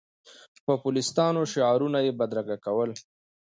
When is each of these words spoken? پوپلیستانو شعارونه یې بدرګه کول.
پوپلیستانو 0.65 1.41
شعارونه 1.53 1.99
یې 2.05 2.11
بدرګه 2.19 2.57
کول. 2.65 2.89